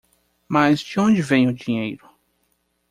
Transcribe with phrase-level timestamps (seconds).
[0.47, 2.09] Mas de onde vem o dinheiro?